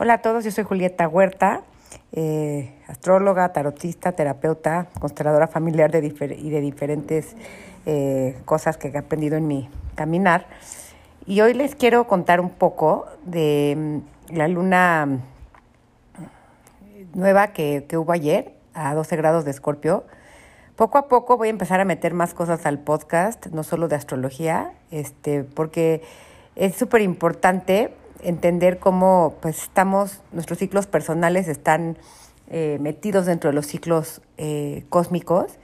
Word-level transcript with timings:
Hola 0.00 0.14
a 0.14 0.22
todos, 0.22 0.44
yo 0.44 0.52
soy 0.52 0.62
Julieta 0.62 1.08
Huerta, 1.08 1.62
eh, 2.12 2.72
astróloga, 2.86 3.52
tarotista, 3.52 4.12
terapeuta, 4.12 4.86
consteladora 5.00 5.48
familiar 5.48 5.90
de 5.90 6.06
y 6.38 6.50
de 6.50 6.60
diferentes 6.60 7.34
eh, 7.84 8.38
cosas 8.44 8.76
que 8.76 8.90
he 8.90 8.96
aprendido 8.96 9.36
en 9.36 9.48
mi 9.48 9.68
caminar. 9.96 10.46
Y 11.26 11.40
hoy 11.40 11.52
les 11.52 11.74
quiero 11.74 12.06
contar 12.06 12.40
un 12.40 12.50
poco 12.50 13.06
de 13.24 14.02
mm, 14.30 14.36
la 14.36 14.46
luna 14.46 15.18
nueva 17.14 17.48
que, 17.48 17.84
que 17.88 17.96
hubo 17.96 18.12
ayer 18.12 18.54
a 18.74 18.94
12 18.94 19.16
grados 19.16 19.44
de 19.44 19.50
Escorpio. 19.50 20.04
Poco 20.76 20.98
a 20.98 21.08
poco 21.08 21.36
voy 21.36 21.48
a 21.48 21.50
empezar 21.50 21.80
a 21.80 21.84
meter 21.84 22.14
más 22.14 22.34
cosas 22.34 22.66
al 22.66 22.78
podcast, 22.78 23.46
no 23.46 23.64
solo 23.64 23.88
de 23.88 23.96
astrología, 23.96 24.74
este, 24.92 25.42
porque 25.42 26.02
es 26.54 26.76
súper 26.76 27.00
importante 27.00 27.97
entender 28.22 28.78
cómo 28.78 29.36
pues 29.40 29.62
estamos, 29.62 30.20
nuestros 30.32 30.58
ciclos 30.58 30.86
personales 30.86 31.48
están 31.48 31.98
eh, 32.50 32.78
metidos 32.80 33.26
dentro 33.26 33.50
de 33.50 33.54
los 33.54 33.66
ciclos 33.66 34.22
eh, 34.36 34.84
cósmicos 34.88 35.58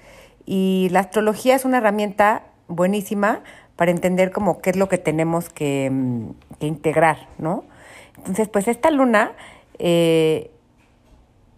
y 0.47 0.89
la 0.91 1.01
astrología 1.01 1.55
es 1.55 1.65
una 1.65 1.79
herramienta 1.79 2.45
buenísima 2.69 3.43
para 3.77 3.91
entender 3.91 4.31
cómo 4.31 4.61
qué 4.61 4.71
es 4.71 4.77
lo 4.77 4.89
que 4.89 4.99
tenemos 4.99 5.49
que, 5.49 5.91
mm, 5.91 6.31
integrar, 6.61 7.29
¿no? 7.39 7.65
Entonces, 8.19 8.49
pues 8.49 8.69
esta 8.69 8.91
luna 8.91 9.33
eh, 9.79 10.51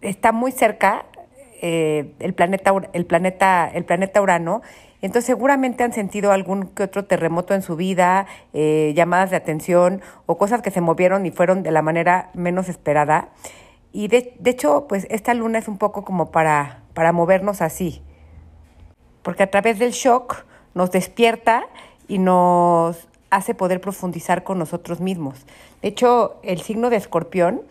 está 0.01 0.31
muy 0.31 0.51
cerca 0.51 1.05
el 1.59 2.35
planeta 2.35 2.71
el 2.93 3.07
planeta 3.07 3.67
el 3.73 3.83
planeta 3.83 4.21
Urano 4.21 4.61
entonces 5.01 5.25
seguramente 5.25 5.83
han 5.83 5.93
sentido 5.93 6.31
algún 6.31 6.67
que 6.67 6.83
otro 6.83 7.05
terremoto 7.05 7.53
en 7.53 7.61
su 7.61 7.75
vida, 7.75 8.25
eh, 8.53 8.93
llamadas 8.95 9.29
de 9.29 9.35
atención 9.35 10.01
o 10.25 10.37
cosas 10.37 10.61
que 10.61 10.71
se 10.71 10.81
movieron 10.81 11.25
y 11.25 11.31
fueron 11.31 11.63
de 11.63 11.71
la 11.71 11.81
manera 11.81 12.31
menos 12.33 12.69
esperada. 12.69 13.29
Y 13.91 14.07
de, 14.07 14.35
de 14.39 14.51
hecho, 14.51 14.87
pues 14.87 15.07
esta 15.09 15.33
luna 15.33 15.59
es 15.59 15.67
un 15.67 15.77
poco 15.77 16.03
como 16.03 16.31
para, 16.31 16.83
para 16.93 17.11
movernos 17.11 17.61
así, 17.61 18.01
porque 19.21 19.43
a 19.43 19.51
través 19.51 19.79
del 19.79 19.91
shock 19.91 20.45
nos 20.73 20.91
despierta 20.91 21.65
y 22.07 22.17
nos 22.17 23.07
hace 23.29 23.53
poder 23.53 23.81
profundizar 23.81 24.43
con 24.43 24.57
nosotros 24.57 24.99
mismos. 24.99 25.45
De 25.81 25.89
hecho, 25.89 26.39
el 26.43 26.61
signo 26.61 26.89
de 26.89 26.97
escorpión 26.97 27.61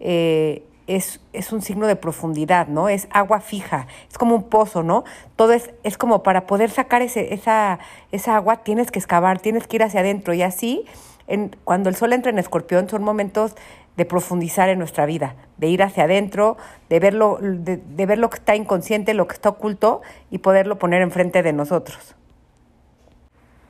eh, 0.00 0.64
es, 0.86 1.20
es, 1.32 1.52
un 1.52 1.62
signo 1.62 1.86
de 1.86 1.96
profundidad, 1.96 2.66
¿no? 2.66 2.88
Es 2.88 3.08
agua 3.10 3.40
fija, 3.40 3.86
es 4.10 4.18
como 4.18 4.34
un 4.34 4.44
pozo, 4.44 4.82
¿no? 4.82 5.04
Todo 5.36 5.52
es, 5.52 5.70
es 5.82 5.96
como 5.96 6.22
para 6.22 6.46
poder 6.46 6.70
sacar 6.70 7.02
ese, 7.02 7.34
esa, 7.34 7.78
esa 8.10 8.36
agua 8.36 8.64
tienes 8.64 8.90
que 8.90 8.98
excavar, 8.98 9.40
tienes 9.40 9.66
que 9.66 9.76
ir 9.76 9.82
hacia 9.82 10.00
adentro 10.00 10.34
y 10.34 10.42
así, 10.42 10.84
en, 11.28 11.56
cuando 11.64 11.88
el 11.88 11.96
sol 11.96 12.12
entra 12.12 12.30
en 12.30 12.38
escorpión, 12.38 12.88
son 12.88 13.02
momentos 13.02 13.54
de 13.96 14.04
profundizar 14.04 14.68
en 14.68 14.78
nuestra 14.78 15.06
vida, 15.06 15.36
de 15.58 15.68
ir 15.68 15.82
hacia 15.82 16.04
adentro, 16.04 16.56
de 16.88 16.98
verlo, 16.98 17.38
de, 17.40 17.76
de 17.76 18.06
ver 18.06 18.18
lo 18.18 18.30
que 18.30 18.38
está 18.38 18.56
inconsciente, 18.56 19.14
lo 19.14 19.28
que 19.28 19.34
está 19.34 19.50
oculto 19.50 20.02
y 20.30 20.38
poderlo 20.38 20.78
poner 20.78 21.02
enfrente 21.02 21.42
de 21.42 21.52
nosotros. 21.52 22.16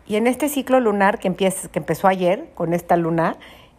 Y 0.06 0.16
en 0.16 0.26
este 0.26 0.48
ciclo 0.48 0.80
lunar 0.80 1.18
que, 1.18 1.28
empieza, 1.28 1.68
que 1.68 1.78
empezó 1.78 2.08
ayer, 2.08 2.50
con 2.54 2.74
esta 2.74 2.96
luna, 2.96 3.36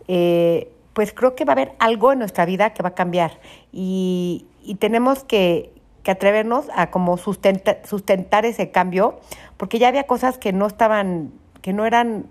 eh, 0.08 0.72
pues 0.94 1.14
creo 1.14 1.36
que 1.36 1.46
va 1.46 1.52
a 1.52 1.56
haber 1.56 1.74
algo 1.80 2.12
en 2.12 2.20
nuestra 2.20 2.46
vida 2.46 2.72
que 2.72 2.84
va 2.84 2.90
a 2.90 2.96
cambiar 2.96 3.40
y, 3.72 4.46
tenemos 4.80 5.24
que, 5.24 5.72
atrevernos 6.06 6.66
a 6.76 6.92
como 6.92 7.18
sustentar 7.18 8.46
ese 8.46 8.72
cambio, 8.72 9.20
porque 9.56 9.80
ya 9.80 9.88
había 9.88 10.04
cosas 10.04 10.38
que 10.38 10.52
no 10.52 10.68
estaban, 10.68 11.32
que 11.62 11.72
no 11.72 11.86
eran 11.86 12.26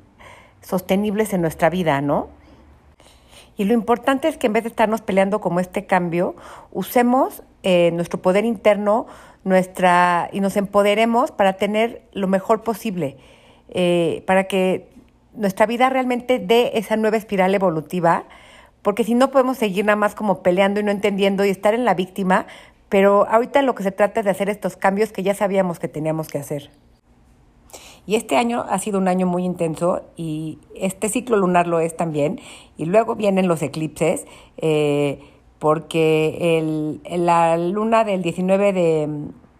sostenibles 0.61 1.33
en 1.33 1.41
nuestra 1.41 1.71
vida, 1.71 2.03
¿no? 2.03 2.29
Y 3.57 3.65
lo 3.65 3.73
importante 3.73 4.29
es 4.29 4.37
que 4.37 4.47
en 4.47 4.53
vez 4.53 4.65
de 4.65 4.69
estarnos 4.69 5.01
peleando 5.01 5.41
como 5.41 5.59
este 5.59 5.87
cambio, 5.87 6.37
usemos 6.71 7.43
eh, 7.63 7.91
nuestro 7.95 8.21
poder 8.21 8.45
interno 8.45 9.07
nuestra, 9.45 10.29
y 10.33 10.41
nos 10.41 10.57
empoderemos 10.57 11.33
para 11.33 11.55
tener 11.55 12.03
lo 12.13 12.29
mejor 12.29 12.63
posible, 12.63 13.17
eh, 13.71 14.23
para 14.27 14.45
que 14.45 14.89
nuestra 15.35 15.67
vida 15.67 15.89
realmente 15.89 16.39
dé 16.39 16.73
esa 16.75 16.97
nueva 16.97 17.17
espiral 17.17 17.55
evolutiva 17.55 18.25
porque 18.83 19.05
si 19.05 19.15
no 19.15 19.31
podemos 19.31 19.59
seguir 19.59 19.85
nada 19.85 19.97
más 19.97 20.15
como 20.15 20.43
peleando 20.43 20.81
y 20.81 20.83
no 20.83 20.91
entendiendo 20.91 21.45
y 21.45 21.51
estar 21.51 21.75
en 21.75 21.85
la 21.85 21.95
víctima, 21.95 22.47
pero 22.89 23.27
ahorita 23.29 23.63
lo 23.63 23.75
que 23.75 23.83
se 23.83 23.93
trata 23.93 24.21
es 24.21 24.25
de 24.25 24.31
hacer 24.31 24.49
estos 24.49 24.77
cambios 24.77 25.13
que 25.13 25.23
ya 25.23 25.35
sabíamos 25.35 25.79
que 25.79 25.89
teníamos 25.89 26.29
que 26.29 26.39
hacer. 26.39 26.71
Y 28.05 28.17
este 28.17 28.37
año 28.37 28.65
ha 28.69 28.79
sido 28.79 28.99
un 28.99 29.07
año 29.07 29.27
muy 29.27 29.45
intenso 29.45 30.03
y 30.17 30.59
este 30.75 31.09
ciclo 31.09 31.37
lunar 31.37 31.69
lo 31.69 31.79
es 31.79 31.97
también. 31.97 32.41
Y 32.77 32.87
luego 32.87 33.15
vienen 33.15 33.47
los 33.47 33.63
eclipses, 33.63 34.27
eh, 34.57 35.21
porque 35.61 36.59
el, 36.59 37.01
la 37.25 37.57
luna 37.57 38.03
del 38.03 38.23
19 38.23 38.73
de, 38.73 39.09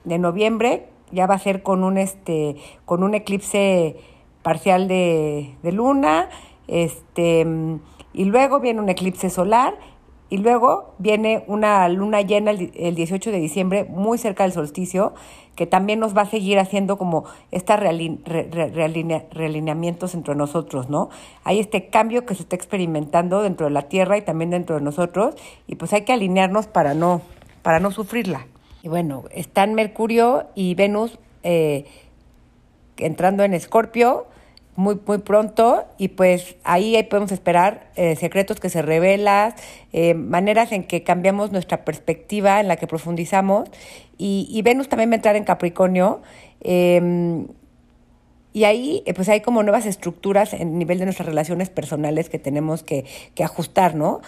de, 0.05 0.19
noviembre 0.19 0.89
ya 1.13 1.29
va 1.29 1.37
a 1.37 1.39
ser 1.39 1.63
con 1.63 1.85
un, 1.85 1.99
este, 1.99 2.57
con 2.85 3.05
un 3.05 3.15
eclipse 3.15 3.97
parcial 4.43 4.89
de, 4.89 5.55
de 5.63 5.73
luna. 5.73 6.29
Este, 6.67 7.47
y 8.13 8.25
luego 8.25 8.61
viene 8.61 8.81
un 8.81 8.89
eclipse 8.89 9.31
solar 9.31 9.75
y 10.33 10.39
luego 10.39 10.95
viene 10.97 11.45
una 11.47 11.87
luna 11.91 12.23
llena 12.23 12.53
el 12.53 12.95
18 12.95 13.31
de 13.31 13.39
diciembre, 13.39 13.85
muy 13.85 14.17
cerca 14.17 14.45
del 14.45 14.53
solsticio, 14.53 15.13
que 15.57 15.67
también 15.67 16.01
nos 16.01 16.17
va 16.17 16.23
a 16.23 16.27
seguir 16.27 16.59
haciendo 16.59 16.97
como 16.97 17.27
estos 17.51 17.79
realineamientos 17.79 20.15
entre 20.15 20.35
nosotros, 20.35 20.89
¿no? 20.89 21.11
Hay 21.45 21.61
este 21.61 21.91
cambio 21.91 22.25
que 22.25 22.35
se 22.35 22.45
está 22.45 22.57
experimentando 22.57 23.43
dentro 23.43 23.67
de 23.67 23.73
la 23.73 23.83
Tierra 23.83 24.17
y 24.17 24.23
también 24.23 24.49
dentro 24.49 24.77
de 24.77 24.83
nosotros, 24.83 25.35
y 25.67 25.75
pues 25.75 25.93
hay 25.93 26.07
que 26.07 26.15
alinearnos 26.15 26.67
para 26.67 26.95
no, 26.95 27.21
para 27.61 27.79
no 27.79 27.91
sufrirla. 27.91 28.47
Y 28.83 28.89
bueno, 28.89 29.25
están 29.33 29.75
Mercurio 29.75 30.47
y 30.55 30.75
Venus 30.75 31.19
eh, 31.43 31.85
entrando 32.97 33.45
en 33.45 33.53
Escorpio, 33.53 34.25
muy, 34.75 34.99
muy 35.07 35.19
pronto 35.19 35.85
y 35.99 36.09
pues 36.09 36.57
ahí, 36.65 37.01
podemos 37.05 37.33
esperar 37.33 37.91
eh, 37.97 38.17
secretos 38.17 38.59
que 38.59 38.71
se 38.71 38.81
revelan, 38.81 39.55
eh, 39.93 40.15
maneras 40.15 40.73
en 40.73 40.85
que 40.85 41.03
cambiamos 41.03 41.53
nuestra 41.53 41.85
perspectiva, 41.85 42.61
en 42.61 42.69
la 42.69 42.77
que 42.77 42.87
profundizamos 42.87 43.69
y, 44.17 44.49
y 44.51 44.63
Venus 44.63 44.89
también 44.89 45.11
va 45.11 45.15
a 45.15 45.17
entrar 45.17 45.37
en 45.37 45.45
Capricornio 45.45 46.23
em, 46.61 47.49
y 48.55 48.65
ahí 48.65 49.03
eh, 49.07 49.15
pues 49.15 49.29
hay 49.29 49.41
como 49.41 49.63
nuevas 49.63 49.85
estructuras 49.85 50.55
en 50.55 50.79
nivel 50.79 50.99
de 50.99 51.05
nuestras 51.05 51.27
relaciones 51.27 51.69
personales 51.69 52.31
que 52.31 52.39
tenemos 52.39 52.83
que, 52.83 53.05
que 53.35 53.45
ajustar, 53.45 53.95
¿no? 53.95 54.21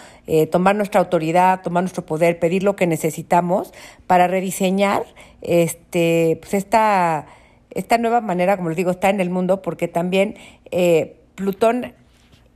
tomar 0.51 0.75
nuestra 0.75 0.99
autoridad, 0.99 1.61
tomar 1.61 1.83
nuestro 1.83 2.05
poder, 2.05 2.39
pedir 2.39 2.63
lo 2.63 2.75
que 2.75 2.87
necesitamos 2.87 3.73
para 4.07 4.27
rediseñar 4.27 5.05
este, 5.41 6.37
pues 6.41 6.55
esta 6.55 7.27
esta 7.75 7.97
nueva 7.97 8.21
manera, 8.21 8.57
como 8.57 8.69
les 8.69 8.77
digo, 8.77 8.91
está 8.91 9.09
en 9.09 9.19
el 9.19 9.29
mundo 9.29 9.61
porque 9.61 9.87
también 9.87 10.35
eh, 10.71 11.17
Plutón 11.35 11.93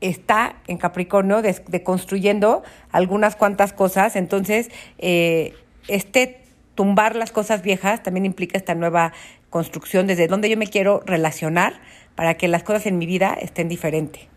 está 0.01 0.55
en 0.67 0.77
Capricornio 0.77 1.41
de, 1.41 1.83
construyendo 1.83 2.63
algunas 2.91 3.35
cuantas 3.35 3.73
cosas. 3.73 4.15
Entonces, 4.15 4.71
eh, 4.97 5.53
este 5.87 6.41
tumbar 6.73 7.17
las 7.17 7.31
cosas 7.31 7.61
viejas 7.61 8.01
también 8.01 8.25
implica 8.25 8.57
esta 8.57 8.73
nueva 8.73 9.11
construcción 9.49 10.07
desde 10.07 10.27
donde 10.27 10.49
yo 10.49 10.55
me 10.55 10.67
quiero 10.67 11.03
relacionar 11.05 11.81
para 12.15 12.35
que 12.35 12.47
las 12.47 12.63
cosas 12.63 12.85
en 12.85 12.97
mi 12.97 13.05
vida 13.05 13.37
estén 13.39 13.67
diferentes. 13.67 14.27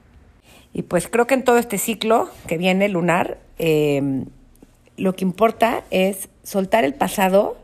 Y 0.73 0.83
pues 0.83 1.07
creo 1.07 1.29
que 1.29 1.35
en 1.35 1.45
todo 1.45 1.59
este 1.59 1.79
ciclo 1.79 2.29
que 2.49 2.59
viene 2.59 2.89
lunar, 2.89 3.39
eh, 3.59 4.25
lo 4.97 5.15
que 5.15 5.25
importa 5.25 5.85
es 5.91 6.29
soltar 6.43 6.85
el 6.85 6.95
pasado 6.95 7.57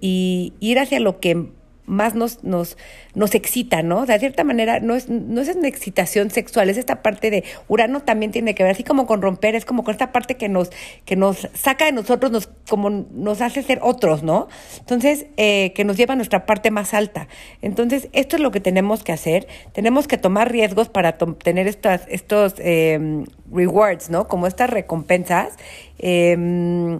y 0.00 0.54
ir 0.58 0.80
hacia 0.80 0.98
lo 0.98 1.20
que 1.20 1.50
más 1.86 2.14
nos, 2.14 2.42
nos, 2.44 2.76
nos 3.14 3.34
excita, 3.34 3.82
¿no? 3.82 4.06
De 4.06 4.18
cierta 4.18 4.44
manera, 4.44 4.80
no 4.80 4.94
es, 4.94 5.08
no 5.08 5.40
es 5.40 5.54
una 5.54 5.68
excitación 5.68 6.30
sexual, 6.30 6.70
es 6.70 6.76
esta 6.76 7.02
parte 7.02 7.30
de 7.30 7.44
Urano 7.68 8.00
también 8.00 8.32
tiene 8.32 8.54
que 8.54 8.62
ver, 8.62 8.72
así 8.72 8.84
como 8.84 9.06
con 9.06 9.22
romper, 9.22 9.54
es 9.54 9.64
como 9.64 9.84
con 9.84 9.92
esta 9.92 10.12
parte 10.12 10.36
que 10.36 10.48
nos, 10.48 10.70
que 11.04 11.16
nos 11.16 11.48
saca 11.54 11.84
de 11.84 11.92
nosotros, 11.92 12.32
nos, 12.32 12.48
como 12.68 12.90
nos 12.90 13.40
hace 13.40 13.62
ser 13.62 13.80
otros, 13.82 14.22
¿no? 14.22 14.48
Entonces, 14.78 15.26
eh, 15.36 15.72
que 15.74 15.84
nos 15.84 15.96
lleva 15.96 16.14
a 16.14 16.16
nuestra 16.16 16.46
parte 16.46 16.70
más 16.70 16.94
alta. 16.94 17.28
Entonces, 17.62 18.08
esto 18.12 18.36
es 18.36 18.42
lo 18.42 18.50
que 18.50 18.60
tenemos 18.60 19.02
que 19.02 19.12
hacer. 19.12 19.46
Tenemos 19.72 20.08
que 20.08 20.18
tomar 20.18 20.50
riesgos 20.50 20.88
para 20.88 21.18
tener 21.18 21.66
estas, 21.66 22.02
estos 22.08 22.54
eh, 22.58 23.24
rewards, 23.52 24.10
¿no? 24.10 24.28
Como 24.28 24.46
estas 24.46 24.70
recompensas. 24.70 25.54
Eh, 25.98 26.98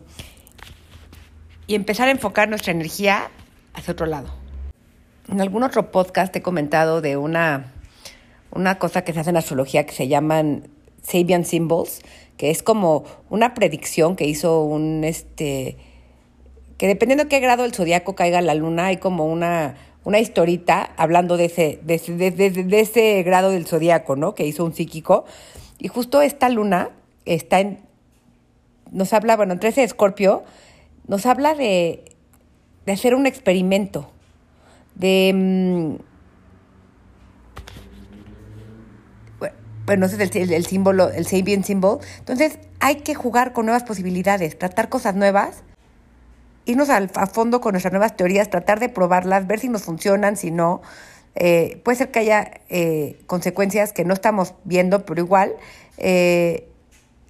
y 1.66 1.74
empezar 1.74 2.08
a 2.08 2.10
enfocar 2.10 2.48
nuestra 2.48 2.72
energía 2.72 3.30
hacia 3.72 3.92
otro 3.92 4.06
lado. 4.06 4.43
En 5.28 5.40
algún 5.40 5.62
otro 5.62 5.90
podcast 5.90 6.36
he 6.36 6.42
comentado 6.42 7.00
de 7.00 7.16
una, 7.16 7.72
una 8.50 8.78
cosa 8.78 9.04
que 9.04 9.14
se 9.14 9.20
hace 9.20 9.30
en 9.30 9.38
astrología 9.38 9.86
que 9.86 9.94
se 9.94 10.06
llaman 10.06 10.68
Sabian 11.02 11.46
Symbols, 11.46 12.02
que 12.36 12.50
es 12.50 12.62
como 12.62 13.04
una 13.30 13.54
predicción 13.54 14.16
que 14.16 14.26
hizo 14.26 14.62
un, 14.62 15.02
este, 15.02 15.78
que 16.76 16.86
dependiendo 16.86 17.24
de 17.24 17.30
qué 17.30 17.40
grado 17.40 17.62
del 17.62 17.72
zodiaco 17.72 18.14
caiga 18.14 18.42
la 18.42 18.54
luna, 18.54 18.86
hay 18.86 18.98
como 18.98 19.26
una, 19.26 19.76
una 20.04 20.18
historita 20.18 20.90
hablando 20.98 21.38
de 21.38 21.46
ese, 21.46 21.80
de, 21.82 21.98
de, 21.98 22.50
de, 22.50 22.80
ese 22.80 23.22
grado 23.22 23.50
del 23.50 23.66
zodiaco, 23.66 24.16
¿no? 24.16 24.34
Que 24.34 24.46
hizo 24.46 24.62
un 24.64 24.74
psíquico. 24.74 25.24
Y 25.78 25.88
justo 25.88 26.20
esta 26.20 26.50
luna 26.50 26.90
está 27.24 27.60
en, 27.60 27.78
nos 28.90 29.14
habla, 29.14 29.36
bueno, 29.36 29.58
13 29.58 29.80
de 29.80 29.86
Escorpio, 29.86 30.44
nos 31.08 31.24
habla 31.24 31.54
de, 31.54 32.04
de 32.84 32.92
hacer 32.92 33.14
un 33.14 33.26
experimento, 33.26 34.10
de... 34.94 35.32
Mm, 35.34 36.14
bueno, 39.86 40.06
ese 40.06 40.22
es 40.22 40.34
el, 40.36 40.52
el 40.52 40.64
símbolo, 40.64 41.10
el 41.10 41.26
Sabian 41.26 41.62
Symbol. 41.62 41.98
Entonces, 42.18 42.58
hay 42.80 42.96
que 42.96 43.14
jugar 43.14 43.52
con 43.52 43.66
nuevas 43.66 43.84
posibilidades, 43.84 44.58
tratar 44.58 44.88
cosas 44.88 45.14
nuevas, 45.14 45.62
irnos 46.64 46.88
al, 46.88 47.10
a 47.14 47.26
fondo 47.26 47.60
con 47.60 47.72
nuestras 47.72 47.92
nuevas 47.92 48.16
teorías, 48.16 48.48
tratar 48.48 48.80
de 48.80 48.88
probarlas, 48.88 49.46
ver 49.46 49.60
si 49.60 49.68
nos 49.68 49.82
funcionan, 49.82 50.36
si 50.36 50.50
no. 50.50 50.80
Eh, 51.34 51.80
puede 51.84 51.98
ser 51.98 52.10
que 52.10 52.20
haya 52.20 52.60
eh, 52.68 53.20
consecuencias 53.26 53.92
que 53.92 54.04
no 54.04 54.14
estamos 54.14 54.54
viendo, 54.64 55.04
pero 55.04 55.20
igual 55.20 55.54
eh, 55.98 56.68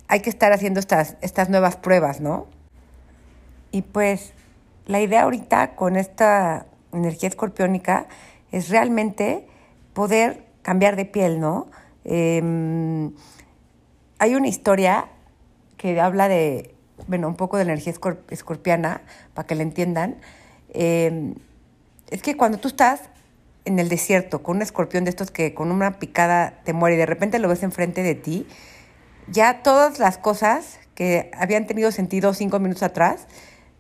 hay 0.09 0.21
que 0.21 0.31
estar 0.31 0.53
haciendo 0.53 0.79
estas, 0.79 1.17
estas 1.23 1.49
nuevas 1.49 1.77
pruebas, 1.77 2.21
¿no? 2.21 2.47
Y 3.73 3.83
pues 3.83 4.33
la 4.87 5.01
idea 5.01 5.23
ahorita 5.23 5.75
con 5.75 5.97
esta 5.97 6.67
energía 6.99 7.29
escorpiónica 7.29 8.07
es 8.53 8.69
realmente 8.69 9.47
poder 9.93 10.45
cambiar 10.63 10.97
de 10.97 11.05
piel, 11.05 11.41
¿no? 11.41 11.69
Em, 12.05 13.13
hay 14.19 14.35
una 14.35 14.49
historia 14.49 15.09
que 15.77 16.01
habla 16.01 16.29
de, 16.29 16.75
bueno, 17.09 17.29
un 17.29 17.37
poco 17.37 17.57
de 17.57 17.65
la 17.65 17.73
energía 17.73 17.93
escorpiana, 18.31 19.03
para 19.35 19.47
que 19.47 19.55
la 19.55 19.63
entiendan. 19.63 20.17
Em, 20.71 21.35
es 22.11 22.23
que 22.23 22.37
cuando 22.37 22.59
tú 22.59 22.69
estás 22.69 23.03
en 23.65 23.79
el 23.79 23.89
desierto 23.89 24.43
con 24.43 24.57
un 24.57 24.63
escorpión 24.63 25.05
de 25.05 25.11
estos 25.11 25.31
que 25.31 25.55
con 25.55 25.71
una 25.71 25.99
picada 25.99 26.61
te 26.65 26.73
muere 26.73 26.97
y 26.97 26.99
de 26.99 27.07
repente 27.07 27.39
lo 27.39 27.49
ves 27.49 27.63
enfrente 27.63 28.03
de 28.03 28.15
ti, 28.15 28.47
ya 29.29 29.63
todas 29.63 29.99
las 29.99 30.19
cosas 30.19 30.79
que 30.95 31.31
habían 31.35 31.67
tenido 31.67 31.91
sentido 31.91 32.35
cinco 32.35 32.59
minutos 32.59 32.83
atrás 32.83 33.27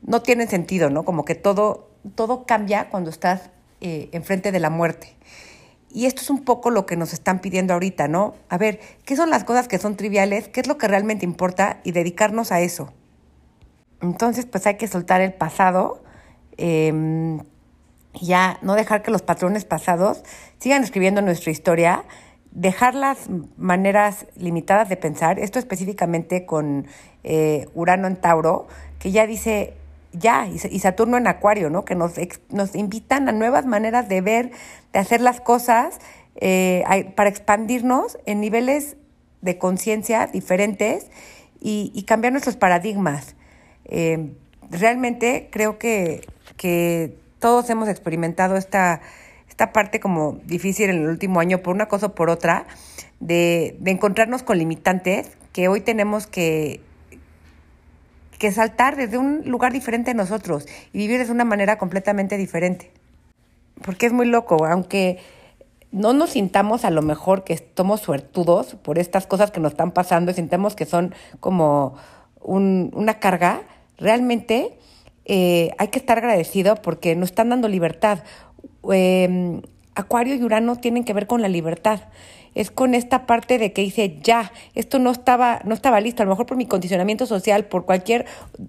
no 0.02 0.22
tienen 0.22 0.48
sentido, 0.48 0.90
¿no? 0.90 1.04
Como 1.04 1.24
que 1.24 1.34
todo, 1.34 1.90
todo 2.14 2.44
cambia 2.46 2.88
cuando 2.90 3.10
estás 3.10 3.50
eh, 3.80 4.08
enfrente 4.12 4.52
de 4.52 4.60
la 4.60 4.70
muerte. 4.70 5.16
Y 5.92 6.06
esto 6.06 6.22
es 6.22 6.30
un 6.30 6.44
poco 6.44 6.70
lo 6.70 6.86
que 6.86 6.96
nos 6.96 7.12
están 7.12 7.40
pidiendo 7.40 7.74
ahorita, 7.74 8.08
¿no? 8.08 8.34
A 8.48 8.58
ver, 8.58 8.80
¿qué 9.04 9.14
son 9.14 9.30
las 9.30 9.44
cosas 9.44 9.68
que 9.68 9.78
son 9.78 9.96
triviales? 9.96 10.48
¿Qué 10.48 10.60
es 10.60 10.66
lo 10.66 10.76
que 10.76 10.88
realmente 10.88 11.24
importa? 11.24 11.80
Y 11.84 11.92
dedicarnos 11.92 12.50
a 12.50 12.60
eso. 12.60 12.92
Entonces, 14.00 14.44
pues 14.46 14.66
hay 14.66 14.76
que 14.76 14.88
soltar 14.88 15.20
el 15.20 15.32
pasado. 15.32 16.02
Eh, 16.56 17.38
ya 18.20 18.58
no 18.62 18.74
dejar 18.74 19.02
que 19.02 19.10
los 19.10 19.22
patrones 19.22 19.64
pasados 19.64 20.22
sigan 20.58 20.82
escribiendo 20.82 21.20
nuestra 21.22 21.50
historia, 21.50 22.04
dejar 22.50 22.94
las 22.94 23.28
maneras 23.56 24.26
limitadas 24.36 24.88
de 24.88 24.96
pensar, 24.96 25.38
esto 25.38 25.58
específicamente 25.58 26.46
con 26.46 26.86
eh, 27.24 27.68
Urano 27.74 28.06
en 28.06 28.16
Tauro, 28.16 28.68
que 28.98 29.10
ya 29.10 29.26
dice 29.26 29.74
ya, 30.14 30.46
y 30.46 30.78
Saturno 30.78 31.16
en 31.16 31.26
Acuario, 31.26 31.70
¿no? 31.70 31.84
que 31.84 31.94
nos, 31.94 32.12
nos 32.50 32.74
invitan 32.74 33.28
a 33.28 33.32
nuevas 33.32 33.66
maneras 33.66 34.08
de 34.08 34.20
ver, 34.20 34.50
de 34.92 34.98
hacer 34.98 35.20
las 35.20 35.40
cosas, 35.40 35.98
eh, 36.36 36.84
para 37.14 37.28
expandirnos 37.28 38.18
en 38.26 38.40
niveles 38.40 38.96
de 39.42 39.58
conciencia 39.58 40.26
diferentes 40.26 41.10
y, 41.60 42.02
cambiar 42.06 42.32
nuestros 42.32 42.56
paradigmas. 42.56 43.36
Eh, 43.84 44.32
realmente 44.70 45.48
creo 45.50 45.78
que, 45.78 46.26
que 46.56 47.16
todos 47.38 47.68
hemos 47.70 47.88
experimentado 47.88 48.56
esta, 48.56 49.00
esta 49.48 49.72
parte 49.72 50.00
como 50.00 50.40
difícil 50.44 50.90
en 50.90 50.96
el 50.96 51.08
último 51.08 51.40
año 51.40 51.58
por 51.58 51.74
una 51.74 51.86
cosa 51.86 52.06
o 52.06 52.14
por 52.14 52.28
otra, 52.28 52.66
de, 53.20 53.76
encontrarnos 53.84 54.42
con 54.42 54.58
limitantes 54.58 55.30
que 55.52 55.68
hoy 55.68 55.80
tenemos 55.80 56.26
que, 56.26 56.80
que 58.44 58.52
saltar 58.52 58.94
desde 58.94 59.16
un 59.16 59.40
lugar 59.46 59.72
diferente 59.72 60.10
de 60.10 60.14
nosotros 60.14 60.66
y 60.92 60.98
vivir 60.98 61.24
de 61.24 61.32
una 61.32 61.46
manera 61.46 61.78
completamente 61.78 62.36
diferente. 62.36 62.90
Porque 63.82 64.04
es 64.04 64.12
muy 64.12 64.26
loco, 64.26 64.66
aunque 64.66 65.18
no 65.92 66.12
nos 66.12 66.32
sintamos 66.32 66.84
a 66.84 66.90
lo 66.90 67.00
mejor 67.00 67.42
que 67.42 67.54
estamos 67.54 68.02
suertudos 68.02 68.74
por 68.74 68.98
estas 68.98 69.26
cosas 69.26 69.50
que 69.50 69.60
nos 69.60 69.72
están 69.72 69.92
pasando 69.92 70.30
y 70.30 70.34
sintamos 70.34 70.76
que 70.76 70.84
son 70.84 71.14
como 71.40 71.94
una 72.42 73.18
carga, 73.18 73.62
realmente 73.96 74.76
eh, 75.24 75.70
hay 75.78 75.88
que 75.88 75.98
estar 75.98 76.18
agradecido 76.18 76.76
porque 76.76 77.16
nos 77.16 77.30
están 77.30 77.48
dando 77.48 77.66
libertad. 77.66 78.24
Em, 78.92 79.62
Acuario 79.94 80.34
y 80.34 80.42
Urano 80.42 80.76
tienen 80.76 81.04
que 81.04 81.14
ver 81.14 81.26
con 81.26 81.40
la 81.40 81.48
libertad. 81.48 82.00
Es 82.54 82.70
con 82.70 82.94
esta 82.94 83.26
parte 83.26 83.58
de 83.58 83.72
que 83.72 83.82
dice, 83.82 84.18
ya, 84.22 84.52
esto 84.74 84.98
no 84.98 85.10
estaba, 85.10 85.60
no 85.64 85.74
estaba 85.74 86.00
listo, 86.00 86.22
a 86.22 86.26
lo 86.26 86.30
mejor 86.30 86.46
por 86.46 86.56
mi 86.56 86.66
condicionamiento 86.66 87.26
social, 87.26 87.64
por 87.64 87.84
cualquier, 87.84 88.26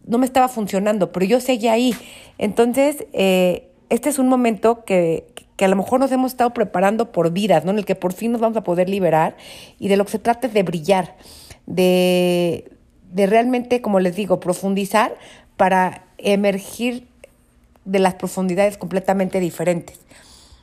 no 0.08 0.18
me 0.18 0.26
estaba 0.26 0.48
funcionando, 0.48 1.12
pero 1.12 1.26
yo 1.26 1.40
seguía 1.40 1.74
ahí. 1.74 1.94
Entonces, 2.38 3.06
eh, 3.14 3.70
este 3.90 4.10
es 4.10 4.20
un 4.20 4.28
momento 4.28 4.84
que, 4.86 5.26
que 5.56 5.66
a 5.66 5.68
lo 5.68 5.76
mejor 5.76 6.00
nos 6.00 6.12
hemos 6.12 6.32
estado 6.32 6.54
preparando 6.54 7.12
por 7.12 7.32
vidas, 7.32 7.64
¿no? 7.66 7.72
En 7.72 7.78
el 7.78 7.86
que 7.86 7.96
por 7.96 8.14
fin 8.14 8.32
nos 8.32 8.42
vamos 8.42 8.58
a 8.58 8.64
poder 8.64 8.90
liberar 8.90 9.38
y 9.80 9.88
de 9.88 9.98
lo 9.98 10.06
que 10.06 10.12
se 10.12 10.20
trata 10.20 10.48
es 10.48 10.54
de 10.54 10.64
brillar, 10.64 11.16
de, 11.66 12.72
de 13.12 13.28
realmente, 13.28 13.82
como 13.82 14.00
les 14.00 14.16
digo, 14.16 14.40
profundizar 14.40 15.16
para 15.56 16.06
emergir 16.18 17.08
de 17.86 18.00
las 18.00 18.16
profundidades 18.16 18.78
completamente 18.78 19.40
diferentes. 19.40 20.00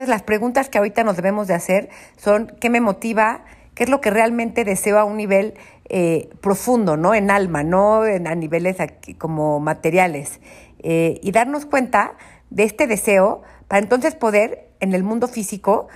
Las 0.06 0.22
preguntas 0.22 0.68
que 0.68 0.78
ahorita 0.78 1.04
nos 1.04 1.16
debemos 1.16 1.46
de 1.46 1.54
hacer 1.54 1.88
son 2.16 2.52
¿qué 2.60 2.70
me 2.70 2.80
motiva? 2.80 3.44
¿Qué 3.74 3.84
es 3.84 3.88
lo 3.88 4.00
que 4.00 4.10
realmente 4.10 4.64
deseo 4.64 4.98
a 4.98 5.04
un 5.04 5.16
nivel 5.16 5.54
eh, 5.88 6.28
profundo, 6.40 6.96
¿no? 6.96 7.14
En 7.14 7.30
alma, 7.30 7.62
no 7.62 8.04
en, 8.04 8.26
a 8.26 8.34
niveles 8.34 8.76
como 9.18 9.60
materiales. 9.60 10.40
Eh, 10.80 11.20
y 11.22 11.30
darnos 11.30 11.66
cuenta 11.66 12.14
de 12.50 12.64
este 12.64 12.86
deseo 12.86 13.42
para 13.68 13.80
entonces 13.80 14.14
poder, 14.14 14.68
en 14.80 14.92
el 14.92 15.04
mundo 15.04 15.28
físico, 15.28 15.88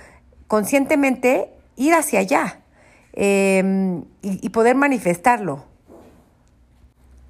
conscientemente 0.47 1.51
ir 1.75 1.93
hacia 1.93 2.19
allá 2.19 2.61
eh, 3.13 4.01
y 4.21 4.49
poder 4.49 4.75
manifestarlo 4.75 5.65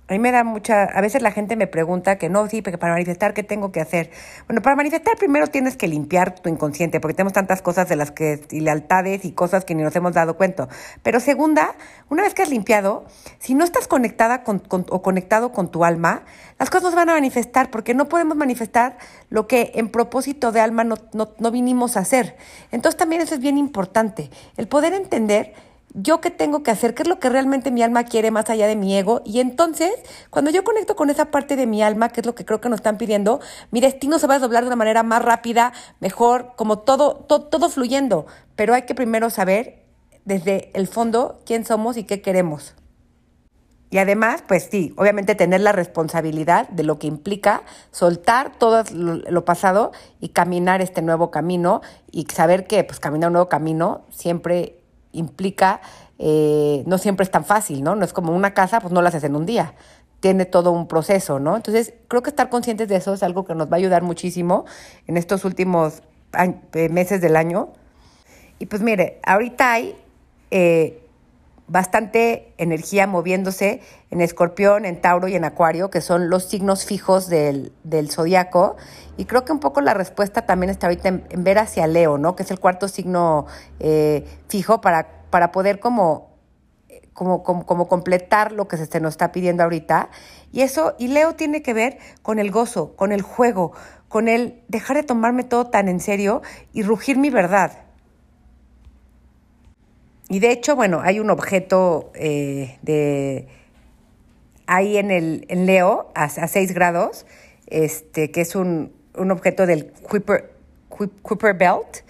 a 0.10 0.14
mí 0.14 0.20
me 0.20 0.32
da 0.32 0.46
mucha, 0.46 0.84
a 0.84 1.02
veces 1.02 1.22
la 1.22 1.32
gente 1.32 1.58
me 1.58 1.68
pregunta 1.68 2.18
que 2.18 2.30
no, 2.30 2.48
sí, 2.48 2.62
porque 2.62 2.78
para 2.78 2.94
manifestar, 2.94 3.34
¿qué 3.34 3.44
tengo 3.44 3.74
que 3.74 3.82
hacer? 3.82 4.10
Bueno, 4.48 4.62
para 4.62 4.76
manifestar 4.78 5.18
primero 5.18 5.48
tienes 5.48 5.76
que 5.76 5.90
limpiar 5.90 6.34
tu 6.40 6.48
inconsciente, 6.48 7.02
porque 7.02 7.14
tenemos 7.14 7.34
tantas 7.34 7.62
cosas 7.62 7.90
de 7.90 7.98
las 7.98 8.12
que, 8.12 8.42
y 8.52 8.62
lealtades 8.62 9.26
y 9.26 9.34
cosas 9.34 9.66
que 9.66 9.76
ni 9.76 9.84
nos 9.84 9.94
hemos 9.98 10.14
dado 10.14 10.38
cuenta. 10.38 10.70
Pero 11.04 11.20
segunda, 11.20 11.76
una 12.10 12.24
vez 12.24 12.34
que 12.34 12.42
has 12.42 12.50
limpiado, 12.50 13.06
si 13.40 13.54
no 13.54 13.66
estás 13.66 13.88
conectada 13.90 14.44
con, 14.44 14.64
o 14.70 15.02
conectado 15.02 15.52
con 15.52 15.72
tu 15.72 15.84
alma, 15.84 16.24
las 16.58 16.70
cosas 16.70 16.96
van 16.96 17.10
a 17.10 17.14
manifestar, 17.14 17.70
porque 17.70 17.94
no 17.94 18.08
podemos 18.08 18.38
manifestar 18.38 18.98
lo 19.30 19.46
que 19.48 19.74
en 19.76 19.90
propósito 19.90 20.54
de 20.54 20.62
alma 20.62 20.86
no, 20.86 20.96
no, 21.12 21.34
no 21.38 21.52
vinimos 21.52 21.98
a 21.98 22.00
hacer. 22.00 22.38
Entonces 22.72 22.98
también 22.98 23.22
eso 23.22 23.36
es 23.36 23.42
bien 23.42 23.58
importante, 23.58 24.30
el 24.56 24.70
poder 24.70 24.94
entender 24.94 25.54
yo 25.94 26.22
qué 26.22 26.32
tengo 26.32 26.64
que 26.64 26.72
hacer, 26.72 26.94
qué 26.94 27.04
es 27.04 27.08
lo 27.08 27.20
que 27.20 27.30
realmente 27.30 27.72
mi 27.72 27.82
alma 27.82 28.04
quiere 28.04 28.32
más 28.32 28.50
allá 28.50 28.68
de 28.68 28.76
mi 28.76 28.96
ego. 28.96 29.22
Y 29.26 29.40
entonces, 29.40 29.92
cuando 30.30 30.52
yo 30.52 30.64
conecto 30.64 30.96
con 30.96 31.10
esa 31.10 31.32
parte 31.32 31.56
de 31.56 31.68
mi 31.68 31.82
alma, 31.82 32.10
que 32.10 32.22
es 32.22 32.28
lo 32.28 32.36
que 32.36 32.46
creo 32.46 32.62
que 32.62 32.70
nos 32.70 32.80
están 32.80 32.98
pidiendo, 32.98 33.40
mi 33.72 33.80
destino 33.80 34.20
se 34.20 34.28
va 34.28 34.36
a 34.36 34.40
doblar 34.40 34.64
de 34.64 34.68
una 34.68 34.76
manera 34.76 35.04
más 35.04 35.22
rápida, 35.24 35.74
mejor, 36.00 36.54
como 36.56 36.80
todo, 36.80 37.16
todo, 37.16 37.46
todo 37.46 37.70
fluyendo. 37.70 38.26
Pero 38.56 38.74
hay 38.74 38.84
que 38.84 38.96
primero 38.96 39.30
saber 39.30 39.86
desde 40.26 40.72
el 40.74 40.88
fondo 40.88 41.42
quién 41.46 41.66
somos 41.66 41.98
y 41.98 42.04
qué 42.04 42.22
queremos. 42.22 42.76
Y 43.90 44.00
además, 44.00 44.44
pues 44.46 44.68
sí, 44.70 44.94
obviamente 44.98 45.34
tener 45.34 45.62
la 45.62 45.72
responsabilidad 45.72 46.68
de 46.70 46.84
lo 46.84 47.00
que 47.00 47.08
implica 47.08 47.64
soltar 47.92 48.52
todo 48.58 48.84
lo, 48.92 49.46
pasado 49.46 49.94
y 50.20 50.30
caminar 50.30 50.82
este 50.82 51.02
nuevo 51.02 51.32
camino 51.32 51.82
y 52.12 52.26
saber 52.26 52.68
que 52.68 52.84
pues 52.84 53.00
caminar 53.00 53.30
un 53.30 53.34
nuevo 53.34 53.48
camino 53.48 54.02
siempre 54.10 54.77
implica, 55.18 55.82
eh, 56.20 56.84
no 56.86 56.98
siempre 56.98 57.24
es 57.24 57.32
tan 57.32 57.46
fácil, 57.46 57.84
¿no? 57.84 57.96
No 57.96 58.06
es 58.06 58.14
como 58.14 58.36
una 58.36 58.54
casa, 58.54 58.80
pues 58.80 58.94
no 58.94 59.02
la 59.02 59.10
haces 59.10 59.24
en 59.24 59.36
un 59.36 59.46
día. 59.46 59.74
Tiene 60.20 60.46
todo 60.46 60.72
un 60.72 60.88
proceso, 60.88 61.40
¿no? 61.40 61.56
Entonces, 61.56 61.94
creo 62.08 62.24
que 62.24 62.30
estar 62.30 62.50
conscientes 62.50 62.88
de 62.88 62.96
eso 62.96 63.14
es 63.14 63.24
algo 63.24 63.46
que 63.46 63.56
nos 63.56 63.68
va 63.68 63.74
a 63.74 63.78
ayudar 63.78 64.02
muchísimo 64.04 64.66
en 65.06 65.18
estos 65.18 65.46
últimos 65.46 66.02
eh, 66.74 66.90
meses 66.90 67.22
del 67.22 67.36
año. 67.36 67.70
Y 68.60 68.66
pues 68.66 68.82
mire, 68.82 69.20
ahorita 69.24 69.72
hay 69.72 69.96
eh, 70.50 71.07
bastante 71.68 72.54
energía 72.58 73.08
moviéndose 73.08 73.82
en 74.10 74.22
Escorpión, 74.22 74.86
en 74.86 75.02
Tauro 75.02 75.28
y 75.28 75.36
en 75.36 75.44
Acuario, 75.44 75.90
que 75.90 76.02
son 76.02 76.30
los 76.30 76.46
signos 76.46 76.86
fijos 76.86 77.28
del, 77.28 77.74
del 77.84 78.10
zodiaco. 78.10 78.78
Y 79.18 79.26
creo 79.26 79.44
que 79.44 79.52
un 79.52 79.60
poco 79.60 79.82
la 79.82 79.94
respuesta 79.94 80.46
también 80.46 80.70
está 80.70 80.88
ahorita 80.88 81.10
en, 81.10 81.44
ver 81.44 81.60
hacia 81.60 81.88
Leo, 81.88 82.18
¿no? 82.18 82.36
Que 82.36 82.44
es 82.44 82.52
el 82.52 82.60
cuarto 82.60 82.88
signo 82.88 83.48
eh, 83.80 84.26
fijo 84.48 84.80
para, 84.80 85.24
para 85.30 85.52
poder 85.52 85.80
como, 85.80 86.30
como, 87.14 87.44
como, 87.44 87.88
completar 87.88 88.54
lo 88.54 88.68
que 88.68 88.78
se 88.78 89.00
nos 89.02 89.14
está 89.16 89.32
pidiendo 89.32 89.64
ahorita. 89.64 90.10
Y 90.54 90.62
eso, 90.62 90.96
y 90.98 91.10
Leo 91.10 91.36
tiene 91.36 91.62
que 91.62 91.74
ver 91.74 91.98
con 92.22 92.40
el 92.40 92.50
gozo, 92.52 92.96
con 92.96 93.12
el 93.12 93.22
juego, 93.22 93.74
con 94.08 94.30
el 94.30 94.64
dejar 94.70 94.98
de 94.98 95.04
tomarme 95.04 95.44
todo 95.44 95.68
tan 95.68 95.90
en 95.90 96.00
serio 96.00 96.42
y 96.72 96.84
rugir 96.84 97.18
mi 97.18 97.30
verdad. 97.30 97.87
Y 100.30 100.40
de 100.40 100.52
hecho, 100.52 100.76
bueno, 100.76 101.02
hay 101.02 101.20
un 101.20 101.30
objeto 101.30 102.12
eh, 102.16 102.78
de 102.82 103.48
ahí 104.66 104.98
en 104.98 105.12
el 105.12 105.46
en 105.48 105.66
Leo 105.66 106.12
a, 106.16 106.26
a 106.26 106.48
6 106.48 106.74
grados, 106.74 107.26
este, 107.68 108.32
que 108.32 108.42
es 108.42 108.56
un, 108.56 108.92
un 109.16 109.32
objeto 109.32 109.66
del 109.66 109.92
Kuiper, 110.04 110.52
Kuiper 110.90 111.54
Belt, 111.54 112.04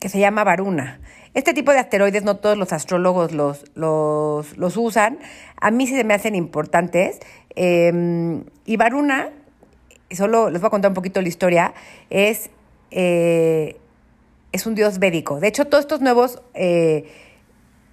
que 0.00 0.08
se 0.08 0.18
llama 0.18 0.44
Varuna. 0.44 1.00
Este 1.34 1.54
tipo 1.54 1.72
de 1.72 1.78
asteroides 1.78 2.24
no 2.24 2.36
todos 2.36 2.58
los 2.58 2.72
astrólogos 2.72 3.32
los, 3.32 3.64
los, 3.74 4.56
los 4.58 4.76
usan. 4.76 5.18
A 5.60 5.70
mí 5.70 5.86
sí 5.86 5.94
se 5.94 6.04
me 6.04 6.12
hacen 6.14 6.34
importantes. 6.34 7.20
Eh, 7.56 8.42
y 8.66 8.76
Varuna, 8.76 9.30
solo 10.10 10.50
les 10.50 10.60
voy 10.60 10.68
a 10.68 10.70
contar 10.70 10.90
un 10.90 10.94
poquito 10.94 11.20
la 11.22 11.28
historia, 11.28 11.74
es, 12.10 12.50
eh, 12.90 13.76
es 14.52 14.66
un 14.66 14.74
dios 14.74 14.98
védico. 14.98 15.40
De 15.40 15.48
hecho, 15.48 15.64
todos 15.64 15.84
estos 15.84 16.00
nuevos 16.00 16.42
eh, 16.54 17.10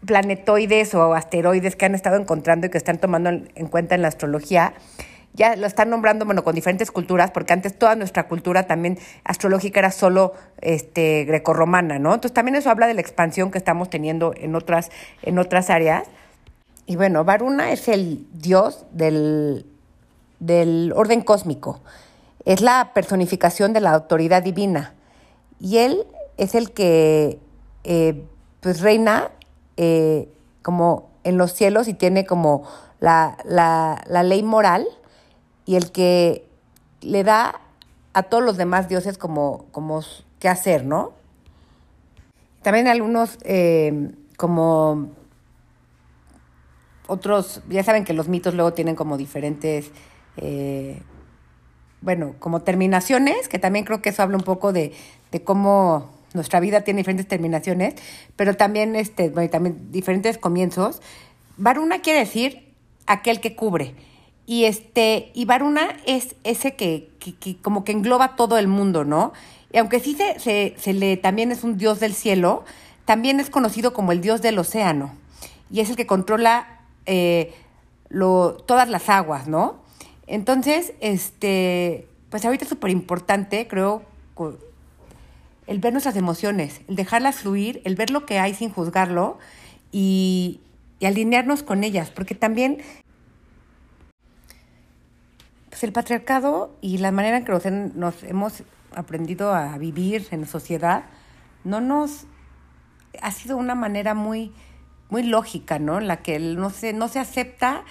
planetoides 0.06 0.94
o 0.94 1.14
asteroides 1.14 1.76
que 1.76 1.86
han 1.86 1.96
estado 1.96 2.18
encontrando 2.18 2.68
y 2.68 2.70
que 2.70 2.78
están 2.78 3.00
tomando 3.00 3.30
en 3.30 3.68
cuenta 3.68 3.96
en 3.96 4.02
la 4.02 4.10
astrología, 4.10 4.74
ya 5.34 5.56
lo 5.56 5.68
están 5.68 5.90
nombrando, 5.90 6.26
bueno, 6.26 6.44
con 6.44 6.56
diferentes 6.56 6.92
culturas, 6.92 7.32
porque 7.32 7.54
antes 7.54 7.78
toda 7.78 7.96
nuestra 7.96 8.28
cultura 8.28 8.68
también 8.68 8.98
astrológica 9.24 9.80
era 9.80 9.92
solo 9.92 10.34
este, 10.60 11.24
grecorromana, 11.26 12.00
¿no? 12.00 12.14
Entonces 12.14 12.34
también 12.34 12.56
eso 12.56 12.70
habla 12.70 12.88
de 12.88 12.94
la 12.94 13.02
expansión 13.02 13.52
que 13.52 13.58
estamos 13.58 13.90
teniendo 13.90 14.34
en 14.36 14.56
otras, 14.56 14.90
en 15.22 15.40
otras 15.40 15.70
áreas. 15.70 16.08
Y 16.86 16.96
bueno, 16.96 17.24
Varuna 17.24 17.72
es 17.72 17.88
el 17.88 18.26
dios 18.34 18.86
del, 18.92 19.66
del 20.40 20.92
orden 20.96 21.22
cósmico, 21.22 21.80
es 22.46 22.62
la 22.62 22.92
personificación 22.94 23.74
de 23.74 23.82
la 23.82 23.92
autoridad 23.92 24.42
divina. 24.42 24.94
Y 25.60 25.78
él 25.78 26.06
es 26.40 26.56
el 26.56 26.72
que 26.72 27.38
eh, 27.84 28.24
pues 28.62 28.80
reina 28.80 29.32
eh, 29.76 30.30
como 30.62 31.10
en 31.26 31.38
los 31.38 31.54
cielos 31.54 31.88
y 31.90 31.94
tiene 31.94 32.26
como 32.26 32.64
la, 33.02 33.38
la, 33.44 34.04
la 34.08 34.24
ley 34.24 34.42
moral 34.42 34.88
y 35.66 35.76
el 35.76 35.92
que 35.92 36.48
le 37.02 37.24
da 37.26 37.60
a 38.14 38.24
todos 38.24 38.44
los 38.44 38.56
demás 38.56 38.88
dioses 38.88 39.18
como, 39.18 39.66
como 39.72 40.02
qué 40.40 40.48
hacer, 40.48 40.86
¿no? 40.86 41.12
También 42.62 42.88
algunos 42.88 43.38
eh, 43.44 44.12
como 44.38 45.10
otros, 47.08 47.62
ya 47.70 47.84
saben 47.84 48.06
que 48.06 48.14
los 48.14 48.30
mitos 48.30 48.54
luego 48.54 48.74
tienen 48.74 48.96
como 48.96 49.18
diferentes, 49.18 49.92
bueno, 52.02 52.36
como 52.40 52.62
terminaciones, 52.62 53.50
que 53.50 53.60
también 53.60 53.84
creo 53.84 54.02
que 54.02 54.10
eso 54.10 54.24
habla 54.24 54.38
un 54.38 54.44
poco 54.44 54.72
de, 54.72 54.94
de 55.32 55.44
cómo 55.44 56.19
nuestra 56.34 56.60
vida 56.60 56.82
tiene 56.82 57.00
diferentes 57.00 57.28
terminaciones, 57.28 57.96
pero 58.36 58.56
también, 58.56 58.96
este, 58.96 59.30
bueno, 59.30 59.50
también 59.50 59.92
diferentes 59.92 60.38
comienzos. 60.38 61.02
Varuna 61.58 62.02
quiere 62.02 62.20
decir 62.20 62.74
aquel 63.08 63.40
que 63.40 63.56
cubre. 63.56 63.96
Y 64.46 64.66
este, 64.66 65.32
y 65.34 65.46
Varuna 65.46 65.98
es 66.06 66.36
ese 66.44 66.76
que, 66.76 67.10
que, 67.20 67.58
como 67.58 67.84
que 67.84 67.92
engloba 67.92 68.36
todo 68.36 68.58
el 68.58 68.68
mundo, 68.68 69.06
¿no? 69.06 69.34
Y 69.72 69.78
aunque 69.78 70.00
sí 70.00 70.16
se, 70.16 70.40
se, 70.40 70.76
se, 70.78 70.94
le 70.94 71.18
también 71.18 71.52
es 71.52 71.64
un 71.64 71.78
dios 71.78 72.00
del 72.00 72.14
cielo, 72.14 72.64
también 73.06 73.40
es 73.40 73.50
conocido 73.50 73.94
como 73.94 74.12
el 74.12 74.22
dios 74.22 74.42
del 74.42 74.58
océano. 74.58 75.14
Y 75.72 75.82
es 75.82 75.90
el 75.90 75.96
que 75.96 76.08
controla 76.08 76.80
eh, 77.06 77.54
lo, 78.10 78.54
todas 78.66 78.90
las 78.90 79.10
aguas, 79.10 79.48
¿no? 79.48 79.78
Entonces, 80.28 80.94
este, 81.00 82.08
pues 82.30 82.46
ahorita 82.46 82.66
es 82.66 82.70
súper 82.70 82.92
importante, 82.92 83.68
creo, 83.68 84.04
el 85.70 85.80
ver 85.80 85.94
nuestras 85.94 86.16
emociones, 86.16 86.82
el 86.88 86.96
dejarlas 86.96 87.36
fluir, 87.36 87.82
el 87.86 87.96
ver 87.96 88.10
lo 88.10 88.26
que 88.26 88.40
hay 88.40 88.56
sin 88.56 88.72
juzgarlo 88.72 89.38
y, 89.92 90.62
y 91.00 91.06
alinearnos 91.06 91.62
con 91.62 91.84
ellas, 91.84 92.10
porque 92.10 92.34
también 92.34 92.80
pues 95.70 95.84
el 95.84 95.92
patriarcado 95.94 96.76
y 96.82 96.98
la 96.98 97.12
manera 97.12 97.38
en 97.38 97.46
que 97.46 97.72
nos, 97.96 98.24
hemos 98.24 98.64
aprendido 98.96 99.54
a 99.54 99.78
vivir 99.78 100.28
en 100.32 100.48
sociedad 100.48 101.04
no 101.64 101.82
nos 101.82 102.26
ha 103.22 103.32
sido 103.32 103.56
una 103.56 103.76
manera 103.76 104.16
muy 104.16 104.52
muy 105.10 105.24
lógica, 105.24 105.80
¿no? 105.80 106.00
La 106.00 106.22
que 106.22 106.40
no 106.40 106.70
se, 106.70 106.94
no 106.94 107.08
se 107.08 107.20
acepta 107.20 107.84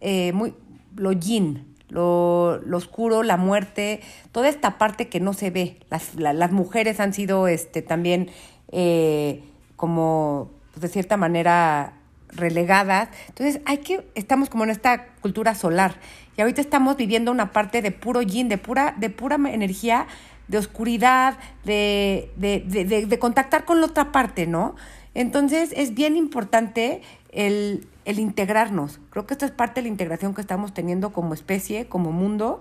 eh, 0.00 0.32
muy, 0.32 0.54
lo 0.96 1.12
yin, 1.12 1.71
lo, 1.92 2.58
lo, 2.64 2.76
oscuro, 2.78 3.22
la 3.22 3.36
muerte, 3.36 4.00
toda 4.32 4.48
esta 4.48 4.78
parte 4.78 5.08
que 5.08 5.20
no 5.20 5.34
se 5.34 5.50
ve. 5.50 5.76
Las, 5.90 6.14
la, 6.14 6.32
las 6.32 6.50
mujeres 6.50 7.00
han 7.00 7.12
sido 7.12 7.48
este, 7.48 7.82
también 7.82 8.30
eh, 8.72 9.44
como, 9.76 10.50
pues, 10.72 10.82
de 10.82 10.88
cierta 10.88 11.16
manera, 11.18 11.92
relegadas. 12.28 13.10
Entonces, 13.28 13.60
hay 13.66 13.78
que, 13.78 14.08
estamos 14.14 14.48
como 14.48 14.64
en 14.64 14.70
esta 14.70 15.06
cultura 15.20 15.54
solar. 15.54 15.96
Y 16.36 16.40
ahorita 16.40 16.62
estamos 16.62 16.96
viviendo 16.96 17.30
una 17.30 17.52
parte 17.52 17.82
de 17.82 17.90
puro 17.90 18.22
yin, 18.22 18.48
de 18.48 18.56
pura, 18.56 18.94
de 18.96 19.10
pura 19.10 19.36
energía, 19.36 20.06
de 20.48 20.56
oscuridad, 20.58 21.36
de, 21.64 22.30
de, 22.36 22.60
de, 22.66 23.06
de 23.06 23.18
contactar 23.18 23.66
con 23.66 23.80
la 23.80 23.86
otra 23.86 24.12
parte, 24.12 24.46
¿no? 24.46 24.76
Entonces, 25.14 25.74
es 25.76 25.92
bien 25.94 26.16
importante 26.16 27.02
el, 27.32 27.88
el 28.04 28.18
integrarnos. 28.18 29.00
Creo 29.10 29.26
que 29.26 29.34
esta 29.34 29.46
es 29.46 29.52
parte 29.52 29.80
de 29.80 29.82
la 29.82 29.88
integración 29.88 30.34
que 30.34 30.40
estamos 30.40 30.72
teniendo 30.72 31.12
como 31.12 31.34
especie, 31.34 31.86
como 31.86 32.12
mundo, 32.12 32.60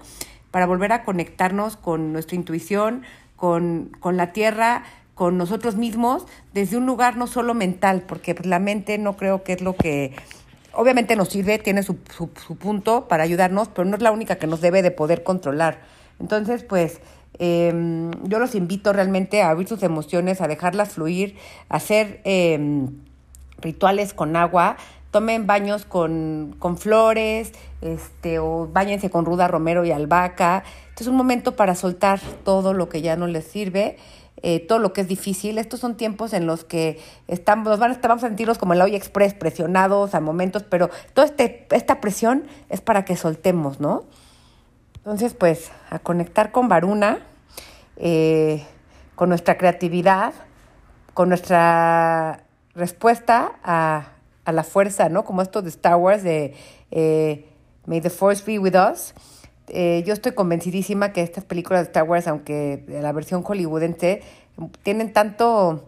para 0.50 0.66
volver 0.66 0.92
a 0.94 1.04
conectarnos 1.04 1.78
con 1.78 2.14
nuestra 2.14 2.36
intuición, 2.36 3.04
con, 3.36 3.92
con 4.00 4.18
la 4.18 4.34
tierra, 4.34 4.84
con 5.14 5.38
nosotros 5.38 5.76
mismos 5.76 6.26
desde 6.54 6.78
un 6.78 6.86
lugar 6.86 7.18
no 7.18 7.28
solo 7.28 7.54
mental, 7.54 8.04
porque 8.08 8.34
pues, 8.34 8.48
la 8.48 8.60
mente 8.60 8.98
no 8.98 9.18
creo 9.18 9.44
que 9.44 9.54
es 9.54 9.62
lo 9.62 9.76
que 9.76 10.16
obviamente 10.74 11.16
nos 11.16 11.30
sirve, 11.30 11.60
tiene 11.60 11.84
su, 11.84 11.98
su, 12.16 12.30
punto 12.56 13.08
para 13.08 13.24
ayudarnos, 13.24 13.68
pero 13.68 13.86
no 13.86 13.98
es 13.98 14.02
la 14.02 14.12
única 14.12 14.38
que 14.38 14.48
nos 14.48 14.62
debe 14.62 14.82
de 14.82 14.92
poder 14.92 15.24
controlar. 15.24 15.82
Entonces, 16.20 16.64
pues 16.64 17.02
eh, 17.40 18.10
yo 18.24 18.40
los 18.40 18.56
invito 18.56 18.94
realmente 18.94 19.42
a 19.42 19.50
abrir 19.50 19.68
sus 19.68 19.84
emociones, 19.84 20.40
a 20.42 20.48
dejarlas 20.48 20.94
fluir, 20.94 21.36
a 21.68 21.78
hacer 21.78 22.22
eh, 22.24 22.88
rituales 23.62 24.14
con 24.14 24.36
agua, 24.36 24.78
tomen 25.12 25.48
baños 25.48 25.86
con, 25.86 26.56
con 26.60 26.78
flores, 26.78 27.52
este, 27.82 28.40
o 28.40 28.68
bañense 28.72 29.10
con 29.10 29.26
ruda 29.26 29.48
romero 29.48 29.86
y 29.86 29.92
albahaca. 29.92 30.64
Este 30.90 31.04
es 31.04 31.08
un 31.08 31.16
momento 31.16 31.56
para 31.56 31.76
soltar 31.76 32.20
todo 32.44 32.74
lo 32.74 32.90
que 32.90 33.02
ya 33.02 33.16
no 33.16 33.28
les 33.28 33.46
sirve 33.46 33.98
eh, 34.44 34.60
todo 34.60 34.80
lo 34.80 34.92
que 34.92 35.02
es 35.02 35.08
difícil. 35.08 35.60
Estos 35.60 35.80
son 35.80 35.96
tiempos 35.96 36.34
en 36.34 36.48
los 36.48 36.64
que 36.64 37.00
estamos, 37.28 37.78
van, 37.78 38.00
vamos 38.02 38.24
a 38.24 38.28
sentirnos 38.28 38.58
como 38.58 38.74
el 38.74 38.82
hoy 38.82 38.96
express, 38.96 39.36
presionados 39.36 40.16
a 40.16 40.20
momentos, 40.20 40.64
pero 40.64 40.90
toda 41.14 41.28
este, 41.28 41.68
esta 41.72 42.02
presión 42.02 42.46
es 42.70 42.82
para 42.82 43.06
que 43.06 43.16
soltemos, 43.16 43.80
¿no? 43.80 44.04
Entonces, 44.98 45.36
pues, 45.36 45.72
a 45.92 46.00
conectar 46.00 46.52
con 46.52 46.70
Varuna, 46.70 47.20
eh, 47.98 48.66
con 49.16 49.30
nuestra 49.30 49.58
creatividad, 49.58 50.34
con 51.14 51.30
nuestra 51.30 52.44
respuesta 52.76 53.54
a, 53.64 54.14
a, 54.46 54.52
la 54.52 54.64
fuerza, 54.64 55.10
¿no? 55.10 55.24
Como 55.24 55.42
esto 55.42 55.62
de 55.62 55.70
Star 55.70 55.96
Wars, 55.96 56.24
de 56.24 56.54
eh, 56.92 57.46
May 57.86 58.02
the 58.02 58.10
Force 58.10 58.44
be 58.46 58.60
with 58.60 58.76
us. 58.76 59.14
Eh, 59.68 60.04
yo 60.06 60.14
estoy 60.14 60.34
convencidísima 60.34 61.14
que 61.14 61.22
estas 61.22 61.46
películas 61.46 61.82
de 61.82 61.88
Star 61.88 62.04
Wars, 62.04 62.28
aunque 62.28 62.84
la 62.88 63.12
versión 63.12 63.44
hollywoodense, 63.44 64.22
tienen 64.84 65.14
tanto, 65.14 65.88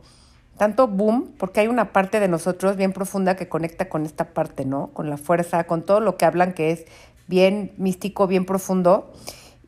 tanto 0.58 0.88
boom, 0.88 1.34
porque 1.38 1.60
hay 1.60 1.68
una 1.68 1.92
parte 1.92 2.20
de 2.20 2.28
nosotros 2.28 2.78
bien 2.78 2.94
profunda 2.94 3.36
que 3.36 3.50
conecta 3.50 3.90
con 3.90 4.06
esta 4.06 4.34
parte, 4.34 4.66
¿no? 4.66 4.88
Con 4.94 5.10
la 5.10 5.18
fuerza, 5.18 5.66
con 5.66 5.84
todo 5.84 6.00
lo 6.00 6.18
que 6.18 6.26
hablan 6.26 6.54
que 6.54 6.72
es 6.72 6.86
bien 7.28 7.74
místico, 7.78 8.28
bien 8.28 8.46
profundo. 8.46 9.12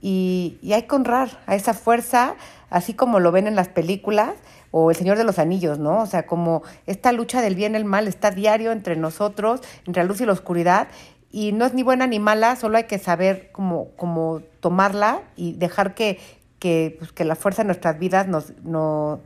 Y, 0.02 0.60
y 0.62 0.74
hay 0.74 0.84
que 0.84 0.96
honrar 0.96 1.42
a 1.48 1.56
esa 1.56 1.74
fuerza, 1.74 2.36
así 2.70 2.94
como 2.94 3.20
lo 3.20 3.32
ven 3.32 3.48
en 3.48 3.56
las 3.56 3.70
películas 3.70 4.34
o 4.78 4.90
El 4.90 4.98
Señor 4.98 5.18
de 5.18 5.24
los 5.24 5.40
Anillos, 5.40 5.80
¿no? 5.80 6.02
O 6.02 6.06
sea, 6.06 6.26
como 6.26 6.62
esta 6.86 7.14
lucha 7.14 7.42
del 7.42 7.56
bien 7.56 7.76
y 7.76 7.78
el 7.78 7.86
mal 7.86 8.10
está 8.10 8.30
diario 8.32 8.74
entre 8.74 8.98
nosotros, 8.98 9.62
entre 9.86 10.04
la 10.04 10.08
luz 10.10 10.20
y 10.20 10.26
la 10.26 10.34
oscuridad, 10.34 10.90
y 11.32 11.54
no 11.54 11.66
es 11.66 11.74
ni 11.74 11.82
buena 11.82 12.08
ni 12.08 12.20
mala, 12.20 12.58
solo 12.58 12.76
hay 12.76 12.84
que 12.84 13.00
saber 13.00 13.52
cómo, 13.54 13.88
cómo 13.96 14.42
tomarla 14.60 15.22
y 15.38 15.54
dejar 15.54 15.96
que, 15.96 16.20
que, 16.60 16.98
pues, 17.00 17.14
que 17.14 17.24
la 17.24 17.38
fuerza 17.38 17.62
de 17.62 17.68
nuestras 17.68 17.98
vidas 18.00 18.28
nos, 18.28 18.52
no, 18.64 19.22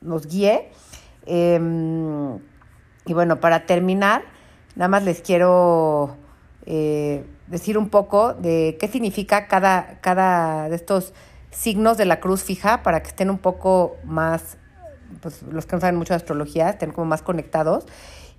nos 0.00 0.26
guíe. 0.28 0.70
Eh, 1.26 1.60
y 3.04 3.12
bueno, 3.12 3.38
para 3.38 3.66
terminar, 3.66 4.22
nada 4.76 4.88
más 4.88 5.04
les 5.04 5.20
quiero 5.20 6.16
eh, 6.64 7.22
decir 7.48 7.76
un 7.76 7.90
poco 7.90 8.32
de 8.32 8.78
qué 8.80 8.88
significa 8.88 9.46
cada, 9.46 10.00
cada 10.00 10.70
de 10.70 10.76
estos 10.76 11.12
signos 11.50 11.98
de 11.98 12.06
la 12.06 12.18
cruz 12.18 12.42
fija 12.42 12.82
para 12.82 13.02
que 13.02 13.08
estén 13.08 13.28
un 13.28 13.38
poco 13.38 13.98
más, 14.02 14.56
pues 15.20 15.42
los 15.42 15.66
que 15.66 15.76
no 15.76 15.80
saben 15.80 15.96
mucho 15.96 16.14
de 16.14 16.16
astrología, 16.16 16.70
estén 16.70 16.92
como 16.92 17.06
más 17.06 17.22
conectados. 17.22 17.86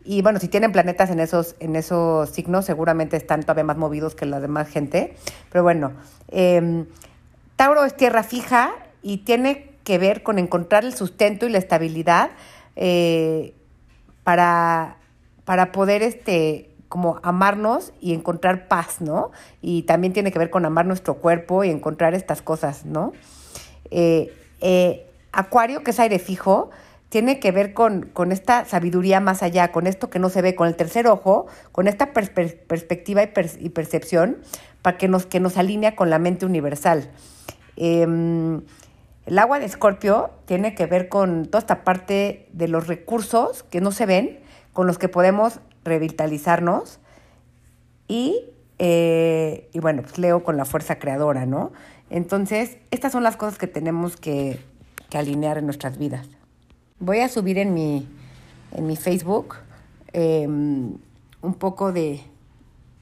Y 0.03 0.21
bueno, 0.21 0.39
si 0.39 0.47
tienen 0.47 0.71
planetas 0.71 1.09
en 1.09 1.19
esos, 1.19 1.55
en 1.59 1.75
esos 1.75 2.29
signos, 2.29 2.65
seguramente 2.65 3.17
están 3.17 3.41
todavía 3.41 3.65
más 3.65 3.77
movidos 3.77 4.15
que 4.15 4.25
la 4.25 4.39
demás 4.39 4.69
gente. 4.69 5.15
Pero 5.51 5.63
bueno, 5.63 5.91
eh, 6.29 6.85
Tauro 7.57 7.83
es 7.83 7.95
tierra 7.95 8.23
fija 8.23 8.71
y 9.01 9.17
tiene 9.17 9.71
que 9.83 9.97
ver 9.97 10.23
con 10.23 10.37
encontrar 10.37 10.85
el 10.85 10.93
sustento 10.93 11.45
y 11.45 11.49
la 11.49 11.57
estabilidad 11.57 12.31
eh, 12.75 13.53
para, 14.23 14.97
para 15.45 15.71
poder 15.71 16.03
este, 16.03 16.75
como 16.89 17.19
amarnos 17.23 17.93
y 17.99 18.13
encontrar 18.13 18.67
paz, 18.67 19.01
¿no? 19.01 19.31
Y 19.61 19.83
también 19.83 20.13
tiene 20.13 20.31
que 20.31 20.39
ver 20.39 20.49
con 20.49 20.65
amar 20.65 20.85
nuestro 20.85 21.15
cuerpo 21.15 21.63
y 21.63 21.69
encontrar 21.69 22.13
estas 22.13 22.41
cosas, 22.41 22.85
¿no? 22.85 23.13
Eh, 23.91 24.33
eh, 24.61 25.06
acuario, 25.37 25.83
que 25.83 25.91
es 25.91 25.99
aire 25.99 26.19
fijo, 26.19 26.71
tiene 27.09 27.39
que 27.39 27.51
ver 27.51 27.73
con, 27.73 28.01
con, 28.07 28.31
esta 28.31 28.65
sabiduría 28.65 29.19
más 29.19 29.43
allá, 29.43 29.71
con 29.71 29.87
esto 29.87 30.09
que 30.09 30.19
no 30.19 30.29
se 30.29 30.41
ve, 30.41 30.55
con 30.55 30.67
el 30.67 30.75
tercer 30.75 31.07
ojo, 31.07 31.45
con 31.71 31.87
esta 31.87 32.11
perspectiva 32.11 33.23
y, 33.23 33.69
percepción 33.69 34.37
para 34.81 34.97
que 34.97 35.07
nos, 35.07 35.25
que 35.25 35.39
nos 35.39 35.57
alinea 35.57 35.95
con 35.95 36.09
la 36.09 36.19
mente 36.19 36.45
universal. 36.45 37.09
Em, 37.77 38.61
el 39.25 39.39
agua 39.39 39.59
de 39.59 39.65
Escorpio 39.65 40.31
tiene 40.45 40.73
que 40.73 40.85
ver 40.85 41.07
con 41.07 41.45
toda 41.45 41.59
esta 41.59 41.83
parte 41.83 42.49
de 42.51 42.67
los 42.67 42.87
recursos 42.87 43.63
que 43.63 43.79
no 43.79 43.91
se 43.91 44.05
ven, 44.05 44.39
con 44.73 44.87
los 44.87 44.97
que 44.97 45.07
podemos 45.07 45.59
revitalizarnos 45.83 46.99
y, 48.07 48.43
eh, 48.79 49.69
y 49.71 49.79
bueno, 49.79 50.01
pues 50.01 50.17
leo 50.17 50.43
con 50.43 50.57
la 50.57 50.65
fuerza 50.65 50.97
creadora, 50.97 51.45
¿no? 51.45 51.71
Entonces, 52.09 52.77
estas 52.89 53.11
son 53.11 53.23
las 53.23 53.37
cosas 53.37 53.57
que 53.57 53.67
tenemos 53.67 54.17
que, 54.17 54.59
que 55.09 55.17
alinear 55.17 55.57
en 55.57 55.65
nuestras 55.65 55.97
vidas. 55.97 56.27
Voy 56.99 57.19
a 57.19 57.29
subir 57.29 57.57
en 57.57 57.73
mi, 57.73 58.07
en 58.71 58.87
mi 58.87 58.95
Facebook 58.95 59.55
em, 60.13 60.93
un 61.41 61.53
poco 61.53 61.91
de, 61.91 62.21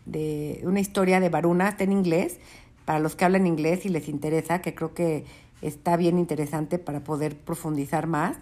de 0.06 0.62
una 0.64 0.80
historia 0.80 1.20
de 1.20 1.30
Varuna, 1.30 1.70
está 1.70 1.84
en 1.84 1.92
inglés, 1.92 2.40
para 2.86 3.00
los 3.00 3.16
que 3.16 3.26
hablan 3.26 3.48
inglés 3.48 3.86
y 3.86 3.90
les 3.90 4.08
interesa, 4.08 4.62
que 4.62 4.76
creo 4.76 4.94
que 4.94 5.26
está 5.62 5.98
bien 5.98 6.20
interesante 6.20 6.78
para 6.78 7.04
poder 7.04 7.36
profundizar 7.36 8.08
más. 8.08 8.38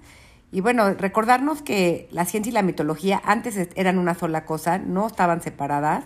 Y 0.52 0.62
bueno, 0.62 0.94
recordarnos 0.94 1.62
que 1.62 2.08
la 2.12 2.26
ciencia 2.26 2.52
y 2.52 2.54
la 2.54 2.62
mitología 2.62 3.22
antes 3.26 3.70
eran 3.76 3.98
una 3.98 4.14
sola 4.14 4.46
cosa, 4.46 4.78
no 4.78 5.08
estaban 5.08 5.42
separadas, 5.42 6.06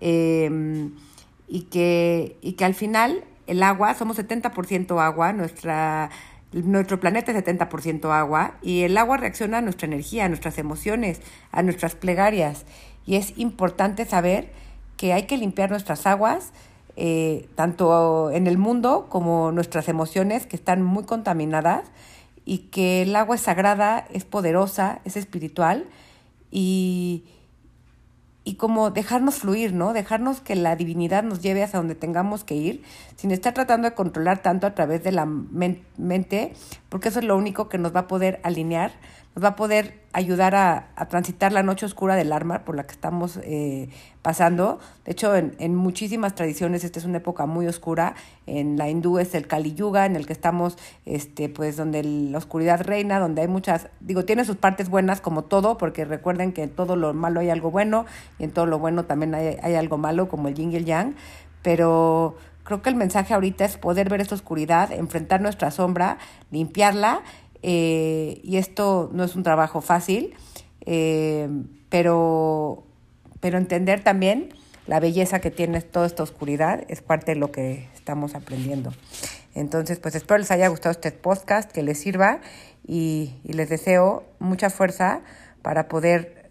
em, 0.00 0.92
y, 1.46 1.62
que, 1.62 2.36
y 2.42 2.52
que 2.52 2.64
al 2.64 2.74
final 2.74 3.24
el 3.46 3.62
agua, 3.62 3.94
somos 3.94 4.18
70% 4.18 5.00
agua, 5.00 5.32
nuestra 5.32 6.10
nuestro 6.52 6.98
planeta 6.98 7.32
es 7.32 7.44
70% 7.44 8.10
agua 8.10 8.54
y 8.62 8.82
el 8.82 8.96
agua 8.96 9.16
reacciona 9.16 9.58
a 9.58 9.60
nuestra 9.60 9.86
energía, 9.86 10.24
a 10.24 10.28
nuestras 10.28 10.58
emociones, 10.58 11.20
a 11.52 11.62
nuestras 11.62 11.94
plegarias. 11.94 12.64
Y 13.04 13.16
es 13.16 13.36
importante 13.38 14.04
saber 14.04 14.50
que 14.96 15.12
hay 15.12 15.24
que 15.24 15.36
limpiar 15.36 15.70
nuestras 15.70 16.06
aguas, 16.06 16.52
eh, 16.96 17.48
tanto 17.54 18.30
en 18.30 18.46
el 18.46 18.58
mundo 18.58 19.06
como 19.08 19.52
nuestras 19.52 19.88
emociones 19.88 20.46
que 20.46 20.56
están 20.56 20.82
muy 20.82 21.04
contaminadas 21.04 21.84
y 22.44 22.58
que 22.70 23.02
el 23.02 23.14
agua 23.14 23.36
es 23.36 23.42
sagrada, 23.42 24.06
es 24.12 24.24
poderosa, 24.24 25.00
es 25.04 25.16
espiritual 25.16 25.86
y, 26.50 27.24
y 28.48 28.54
como 28.54 28.90
dejarnos 28.90 29.34
fluir, 29.34 29.74
¿no? 29.74 29.92
Dejarnos 29.92 30.40
que 30.40 30.56
la 30.56 30.74
divinidad 30.74 31.22
nos 31.22 31.42
lleve 31.42 31.62
hacia 31.62 31.80
donde 31.80 31.94
tengamos 31.94 32.44
que 32.44 32.54
ir, 32.54 32.82
sin 33.14 33.30
estar 33.30 33.52
tratando 33.52 33.90
de 33.90 33.94
controlar 33.94 34.40
tanto 34.40 34.66
a 34.66 34.74
través 34.74 35.04
de 35.04 35.12
la 35.12 35.26
mente, 35.26 36.54
porque 36.88 37.10
eso 37.10 37.18
es 37.18 37.26
lo 37.26 37.36
único 37.36 37.68
que 37.68 37.76
nos 37.76 37.94
va 37.94 38.00
a 38.00 38.06
poder 38.08 38.40
alinear 38.44 38.92
nos 39.34 39.44
va 39.44 39.50
a 39.50 39.56
poder 39.56 40.00
ayudar 40.12 40.54
a, 40.56 40.88
transitar 41.08 41.52
la 41.52 41.62
noche 41.62 41.86
oscura 41.86 42.16
del 42.16 42.32
arma 42.32 42.64
por 42.64 42.74
la 42.74 42.84
que 42.84 42.92
estamos 42.92 43.38
eh, 43.44 43.88
pasando. 44.20 44.80
De 45.04 45.12
hecho, 45.12 45.34
en, 45.36 45.74
muchísimas 45.74 46.34
tradiciones 46.34 46.82
esta 46.82 46.98
es 46.98 47.04
una 47.04 47.18
época 47.18 47.46
muy 47.46 47.66
oscura. 47.68 48.14
En 48.46 48.76
la 48.76 48.88
hindú 48.88 49.18
es 49.18 49.34
el 49.34 49.46
Kali 49.46 49.74
Yuga, 49.74 50.06
en 50.06 50.16
el 50.16 50.26
que 50.26 50.32
estamos, 50.32 50.76
este, 51.06 51.48
pues, 51.48 51.76
donde 51.76 52.02
la 52.02 52.38
oscuridad 52.38 52.80
reina, 52.82 53.20
donde 53.20 53.42
hay 53.42 53.48
muchas, 53.48 53.88
digo, 54.00 54.24
tiene 54.24 54.44
sus 54.44 54.56
partes 54.56 54.88
buenas 54.88 55.20
como 55.20 55.44
todo, 55.44 55.78
porque 55.78 56.04
recuerden 56.04 56.52
que 56.52 56.64
en 56.64 56.70
todo 56.70 56.96
lo 56.96 57.14
malo 57.14 57.40
hay 57.40 57.50
algo 57.50 57.70
bueno 57.70 58.06
y 58.38 58.44
en 58.44 58.50
todo 58.50 58.66
lo 58.66 58.78
bueno 58.78 59.04
también 59.04 59.34
hay, 59.34 59.56
hay 59.62 59.74
algo 59.76 59.98
malo, 59.98 60.28
como 60.28 60.48
el 60.48 60.54
yin 60.54 60.72
y 60.72 60.76
el 60.76 60.84
yang. 60.84 61.14
Pero 61.62 62.36
creo 62.64 62.82
que 62.82 62.90
el 62.90 62.96
mensaje 62.96 63.34
ahorita 63.34 63.64
es 63.64 63.78
poder 63.78 64.08
ver 64.08 64.20
esta 64.20 64.34
oscuridad, 64.34 64.92
enfrentar 64.92 65.40
nuestra 65.40 65.70
sombra, 65.70 66.18
limpiarla 66.50 67.22
eh, 67.62 68.40
y 68.42 68.56
esto 68.56 69.10
no 69.12 69.24
es 69.24 69.34
un 69.36 69.42
trabajo 69.42 69.80
fácil, 69.80 70.34
eh, 70.86 71.48
pero, 71.88 72.84
pero 73.40 73.58
entender 73.58 74.02
también 74.02 74.54
la 74.86 75.00
belleza 75.00 75.40
que 75.40 75.50
tiene 75.50 75.82
toda 75.82 76.06
esta 76.06 76.22
oscuridad 76.22 76.84
es 76.88 77.02
parte 77.02 77.32
de 77.32 77.36
lo 77.36 77.52
que 77.52 77.88
estamos 77.94 78.34
aprendiendo. 78.34 78.92
Entonces, 79.54 79.98
pues 79.98 80.14
espero 80.14 80.38
les 80.38 80.50
haya 80.50 80.68
gustado 80.68 80.92
este 80.92 81.12
podcast, 81.12 81.70
que 81.70 81.82
les 81.82 81.98
sirva 81.98 82.40
y, 82.86 83.34
les 83.44 83.68
deseo 83.68 84.24
mucha 84.38 84.70
fuerza 84.70 85.20
para 85.62 85.88
poder 85.88 86.50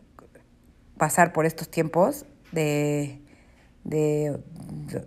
pasar 0.98 1.34
por 1.34 1.46
estos 1.46 1.70
tiempos 1.70 2.26
de, 2.52 3.22
de, 3.84 4.38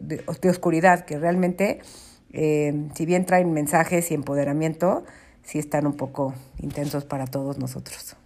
de, 0.01 0.49
oscuridad, 0.49 1.05
que 1.05 1.19
realmente, 1.19 1.81
eh, 2.33 2.89
si 2.95 3.07
bien 3.07 3.27
traen 3.27 3.53
mensajes 3.53 4.11
y 4.11 4.15
empoderamiento, 4.15 5.05
sí 5.43 5.59
están 5.59 5.87
un 5.87 5.97
poco 5.97 6.35
intensos 6.59 7.05
para 7.05 7.27
todos 7.27 7.59
nosotros. 7.59 8.17